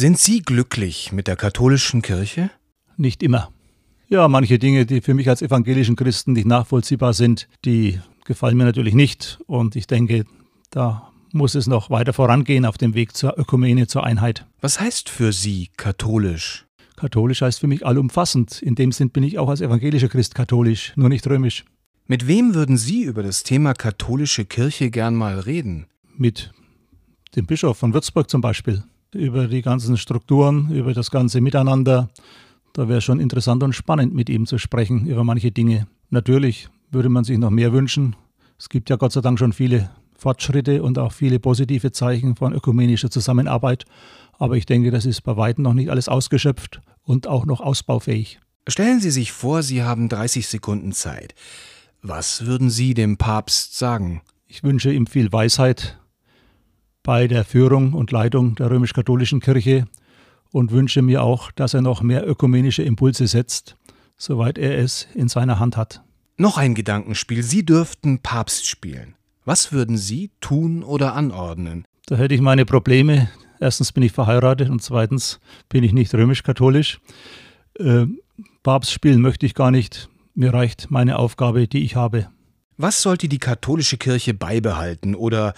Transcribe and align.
Sind 0.00 0.18
Sie 0.18 0.40
glücklich 0.40 1.12
mit 1.12 1.26
der 1.26 1.36
katholischen 1.36 2.00
Kirche? 2.00 2.50
Nicht 2.96 3.22
immer. 3.22 3.50
Ja, 4.08 4.28
manche 4.28 4.58
Dinge, 4.58 4.86
die 4.86 5.02
für 5.02 5.12
mich 5.12 5.28
als 5.28 5.42
evangelischen 5.42 5.94
Christen 5.94 6.32
nicht 6.32 6.46
nachvollziehbar 6.46 7.12
sind, 7.12 7.50
die 7.66 8.00
gefallen 8.24 8.56
mir 8.56 8.64
natürlich 8.64 8.94
nicht. 8.94 9.40
Und 9.46 9.76
ich 9.76 9.86
denke, 9.86 10.24
da 10.70 11.12
muss 11.32 11.54
es 11.54 11.66
noch 11.66 11.90
weiter 11.90 12.14
vorangehen 12.14 12.64
auf 12.64 12.78
dem 12.78 12.94
Weg 12.94 13.14
zur 13.14 13.38
Ökumene, 13.38 13.88
zur 13.88 14.02
Einheit. 14.02 14.46
Was 14.62 14.80
heißt 14.80 15.10
für 15.10 15.34
Sie 15.34 15.68
katholisch? 15.76 16.64
Katholisch 16.96 17.42
heißt 17.42 17.60
für 17.60 17.66
mich 17.66 17.84
allumfassend. 17.84 18.62
In 18.62 18.76
dem 18.76 18.92
Sinn 18.92 19.10
bin 19.10 19.22
ich 19.22 19.38
auch 19.38 19.50
als 19.50 19.60
evangelischer 19.60 20.08
Christ 20.08 20.34
katholisch, 20.34 20.94
nur 20.96 21.10
nicht 21.10 21.26
römisch. 21.26 21.66
Mit 22.06 22.26
wem 22.26 22.54
würden 22.54 22.78
Sie 22.78 23.02
über 23.02 23.22
das 23.22 23.42
Thema 23.42 23.74
katholische 23.74 24.46
Kirche 24.46 24.90
gern 24.90 25.14
mal 25.14 25.40
reden? 25.40 25.88
Mit 26.16 26.52
dem 27.36 27.44
Bischof 27.44 27.76
von 27.76 27.92
Würzburg 27.92 28.30
zum 28.30 28.40
Beispiel. 28.40 28.82
Über 29.12 29.48
die 29.48 29.62
ganzen 29.62 29.96
Strukturen, 29.96 30.70
über 30.70 30.94
das 30.94 31.10
ganze 31.10 31.40
Miteinander. 31.40 32.08
Da 32.72 32.88
wäre 32.88 33.00
schon 33.00 33.18
interessant 33.18 33.62
und 33.62 33.72
spannend, 33.72 34.14
mit 34.14 34.28
ihm 34.28 34.46
zu 34.46 34.58
sprechen 34.58 35.06
über 35.06 35.24
manche 35.24 35.50
Dinge. 35.50 35.88
Natürlich 36.10 36.68
würde 36.90 37.08
man 37.08 37.24
sich 37.24 37.38
noch 37.38 37.50
mehr 37.50 37.72
wünschen. 37.72 38.14
Es 38.58 38.68
gibt 38.68 38.90
ja 38.90 38.96
Gott 38.96 39.12
sei 39.12 39.20
Dank 39.20 39.38
schon 39.38 39.52
viele 39.52 39.90
Fortschritte 40.16 40.82
und 40.82 40.98
auch 40.98 41.12
viele 41.12 41.40
positive 41.40 41.92
Zeichen 41.92 42.36
von 42.36 42.52
ökumenischer 42.52 43.10
Zusammenarbeit. 43.10 43.84
Aber 44.38 44.56
ich 44.56 44.66
denke, 44.66 44.90
das 44.90 45.06
ist 45.06 45.22
bei 45.22 45.36
weitem 45.36 45.64
noch 45.64 45.74
nicht 45.74 45.90
alles 45.90 46.08
ausgeschöpft 46.08 46.80
und 47.02 47.26
auch 47.26 47.46
noch 47.46 47.60
ausbaufähig. 47.60 48.38
Stellen 48.68 49.00
Sie 49.00 49.10
sich 49.10 49.32
vor, 49.32 49.62
Sie 49.62 49.82
haben 49.82 50.08
30 50.08 50.46
Sekunden 50.46 50.92
Zeit. 50.92 51.34
Was 52.02 52.46
würden 52.46 52.70
Sie 52.70 52.94
dem 52.94 53.16
Papst 53.16 53.76
sagen? 53.76 54.22
Ich 54.46 54.62
wünsche 54.62 54.92
ihm 54.92 55.06
viel 55.06 55.32
Weisheit 55.32 55.99
bei 57.02 57.28
der 57.28 57.44
Führung 57.44 57.92
und 57.92 58.12
Leitung 58.12 58.54
der 58.56 58.70
römisch-katholischen 58.70 59.40
Kirche 59.40 59.86
und 60.52 60.70
wünsche 60.72 61.02
mir 61.02 61.22
auch, 61.22 61.50
dass 61.52 61.74
er 61.74 61.82
noch 61.82 62.02
mehr 62.02 62.28
ökumenische 62.28 62.82
Impulse 62.82 63.26
setzt, 63.26 63.76
soweit 64.16 64.58
er 64.58 64.78
es 64.78 65.08
in 65.14 65.28
seiner 65.28 65.58
Hand 65.58 65.76
hat. 65.76 66.02
Noch 66.36 66.58
ein 66.58 66.74
Gedankenspiel. 66.74 67.42
Sie 67.42 67.64
dürften 67.64 68.20
Papst 68.20 68.66
spielen. 68.66 69.14
Was 69.44 69.72
würden 69.72 69.96
Sie 69.96 70.30
tun 70.40 70.82
oder 70.82 71.14
anordnen? 71.14 71.84
Da 72.06 72.16
hätte 72.16 72.34
ich 72.34 72.40
meine 72.40 72.64
Probleme. 72.64 73.30
Erstens 73.60 73.92
bin 73.92 74.02
ich 74.02 74.12
verheiratet 74.12 74.70
und 74.70 74.82
zweitens 74.82 75.40
bin 75.68 75.84
ich 75.84 75.92
nicht 75.92 76.14
römisch-katholisch. 76.14 77.00
Äh, 77.78 78.06
Papst 78.62 78.92
spielen 78.92 79.20
möchte 79.20 79.46
ich 79.46 79.54
gar 79.54 79.70
nicht. 79.70 80.08
Mir 80.34 80.54
reicht 80.54 80.90
meine 80.90 81.18
Aufgabe, 81.18 81.68
die 81.68 81.84
ich 81.84 81.96
habe. 81.96 82.28
Was 82.76 83.02
sollte 83.02 83.28
die 83.28 83.38
katholische 83.38 83.98
Kirche 83.98 84.32
beibehalten 84.32 85.14
oder 85.14 85.52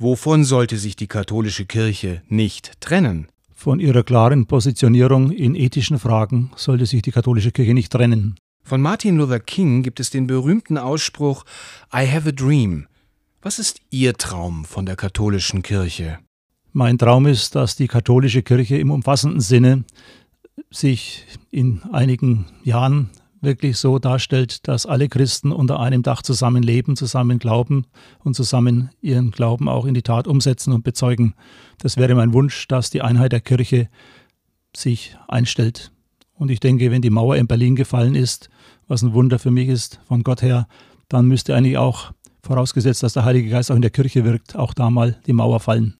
wovon 0.00 0.44
sollte 0.44 0.76
sich 0.78 0.96
die 0.96 1.06
katholische 1.06 1.66
Kirche 1.66 2.22
nicht 2.28 2.80
trennen? 2.80 3.28
Von 3.54 3.80
ihrer 3.80 4.02
klaren 4.02 4.46
Positionierung 4.46 5.30
in 5.32 5.54
ethischen 5.54 5.98
Fragen 5.98 6.50
sollte 6.56 6.86
sich 6.86 7.02
die 7.02 7.12
katholische 7.12 7.52
Kirche 7.52 7.74
nicht 7.74 7.92
trennen. 7.92 8.36
Von 8.62 8.80
Martin 8.80 9.16
Luther 9.16 9.40
King 9.40 9.82
gibt 9.82 10.00
es 10.00 10.10
den 10.10 10.26
berühmten 10.26 10.78
Ausspruch 10.78 11.44
I 11.92 12.06
have 12.06 12.28
a 12.28 12.32
dream. 12.32 12.86
Was 13.42 13.58
ist 13.58 13.80
Ihr 13.90 14.14
Traum 14.14 14.64
von 14.64 14.86
der 14.86 14.96
katholischen 14.96 15.62
Kirche? 15.62 16.18
Mein 16.72 16.98
Traum 16.98 17.26
ist, 17.26 17.54
dass 17.54 17.74
die 17.76 17.88
katholische 17.88 18.42
Kirche 18.42 18.76
im 18.78 18.90
umfassenden 18.90 19.40
Sinne 19.40 19.84
sich 20.70 21.26
in 21.50 21.82
einigen 21.92 22.46
Jahren 22.62 23.10
wirklich 23.40 23.78
so 23.78 23.98
darstellt, 23.98 24.68
dass 24.68 24.86
alle 24.86 25.08
Christen 25.08 25.52
unter 25.52 25.80
einem 25.80 26.02
Dach 26.02 26.22
zusammen 26.22 26.62
leben, 26.62 26.96
zusammen 26.96 27.38
glauben 27.38 27.86
und 28.22 28.34
zusammen 28.34 28.90
ihren 29.00 29.30
Glauben 29.30 29.68
auch 29.68 29.86
in 29.86 29.94
die 29.94 30.02
Tat 30.02 30.26
umsetzen 30.26 30.72
und 30.72 30.84
bezeugen. 30.84 31.34
Das 31.78 31.96
wäre 31.96 32.14
mein 32.14 32.32
Wunsch, 32.32 32.68
dass 32.68 32.90
die 32.90 33.02
Einheit 33.02 33.32
der 33.32 33.40
Kirche 33.40 33.88
sich 34.76 35.16
einstellt. 35.28 35.92
Und 36.34 36.50
ich 36.50 36.60
denke, 36.60 36.90
wenn 36.90 37.02
die 37.02 37.10
Mauer 37.10 37.36
in 37.36 37.46
Berlin 37.46 37.76
gefallen 37.76 38.14
ist, 38.14 38.48
was 38.88 39.02
ein 39.02 39.14
Wunder 39.14 39.38
für 39.38 39.50
mich 39.50 39.68
ist 39.68 40.00
von 40.06 40.22
Gott 40.22 40.42
her, 40.42 40.66
dann 41.08 41.26
müsste 41.26 41.54
eigentlich 41.54 41.78
auch, 41.78 42.12
vorausgesetzt, 42.42 43.02
dass 43.02 43.12
der 43.12 43.24
Heilige 43.24 43.50
Geist 43.50 43.70
auch 43.70 43.76
in 43.76 43.82
der 43.82 43.90
Kirche 43.90 44.24
wirkt, 44.24 44.56
auch 44.56 44.72
da 44.72 44.90
mal 44.90 45.20
die 45.26 45.34
Mauer 45.34 45.60
fallen. 45.60 45.96